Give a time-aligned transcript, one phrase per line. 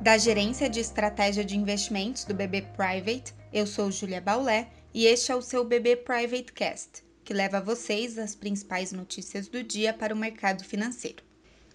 [0.00, 5.30] Da Gerência de Estratégia de Investimentos do BB Private, eu sou Julia Baulé e este
[5.30, 9.92] é o seu BB Private Cast, que leva a vocês as principais notícias do dia
[9.92, 11.22] para o mercado financeiro.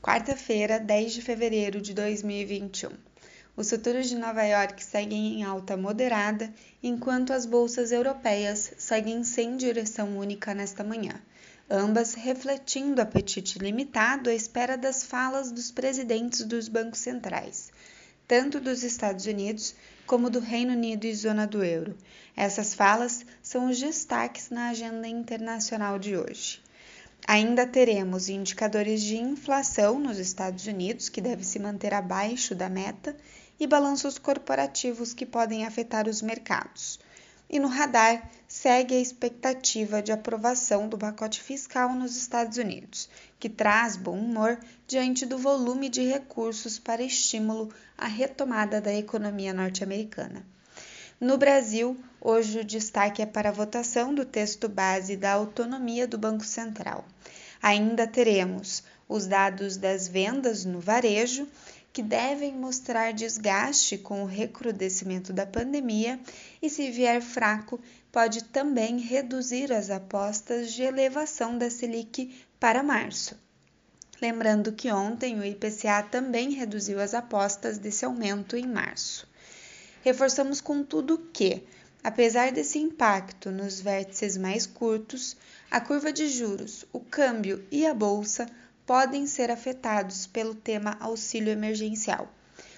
[0.00, 2.92] Quarta-feira, 10 de fevereiro de 2021.
[3.54, 6.50] Os futuros de Nova York seguem em alta moderada,
[6.82, 11.20] enquanto as bolsas europeias seguem sem direção única nesta manhã,
[11.70, 17.70] ambas refletindo apetite limitado à espera das falas dos presidentes dos bancos centrais,
[18.26, 19.74] tanto dos Estados Unidos
[20.06, 21.96] como do Reino Unido e zona do euro.
[22.36, 26.62] Essas falas são os destaques na agenda internacional de hoje.
[27.26, 33.16] Ainda teremos indicadores de inflação nos Estados Unidos, que deve se manter abaixo da meta,
[33.58, 36.98] e balanços corporativos que podem afetar os mercados.
[37.48, 38.30] E no radar
[38.64, 44.58] segue a expectativa de aprovação do pacote fiscal nos Estados Unidos, que traz bom humor
[44.88, 50.46] diante do volume de recursos para estímulo à retomada da economia norte-americana.
[51.20, 56.16] No Brasil, hoje o destaque é para a votação do texto base da autonomia do
[56.16, 57.04] Banco Central.
[57.60, 61.46] Ainda teremos os dados das vendas no varejo
[61.94, 66.18] que devem mostrar desgaste com o recrudescimento da pandemia
[66.60, 73.38] e, se vier fraco, pode também reduzir as apostas de elevação da Selic para março.
[74.20, 79.28] Lembrando que ontem o IPCA também reduziu as apostas desse aumento em março.
[80.02, 81.62] Reforçamos, contudo, que,
[82.02, 85.36] apesar desse impacto nos vértices mais curtos,
[85.70, 88.48] a curva de juros, o câmbio e a bolsa
[88.86, 92.28] podem ser afetados pelo tema auxílio emergencial.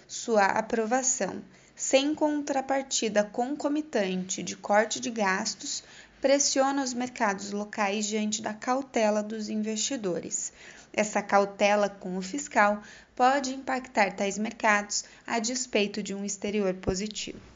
[0.06, 1.42] Sua aprovação,
[1.74, 5.82] sem contrapartida concomitante de corte de gastos,
[6.20, 10.52] pressiona os mercados locais diante da cautela dos investidores.
[10.92, 12.82] Essa cautela com o fiscal
[13.14, 17.55] pode impactar tais mercados a despeito de um exterior positivo.